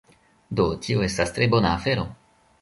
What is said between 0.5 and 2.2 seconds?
Do, tio estas tre bona afero